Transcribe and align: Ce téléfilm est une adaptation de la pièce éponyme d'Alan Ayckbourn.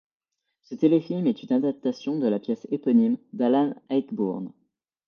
Ce 0.63 0.73
téléfilm 0.73 1.27
est 1.27 1.43
une 1.43 1.51
adaptation 1.53 2.17
de 2.17 2.27
la 2.27 2.39
pièce 2.39 2.65
éponyme 2.71 3.17
d'Alan 3.33 3.75
Ayckbourn. 3.89 4.51